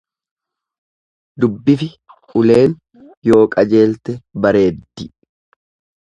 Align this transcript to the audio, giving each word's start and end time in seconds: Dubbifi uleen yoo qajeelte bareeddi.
Dubbifi 1.43 1.89
uleen 2.41 2.73
yoo 3.33 3.41
qajeelte 3.57 4.15
bareeddi. 4.47 5.07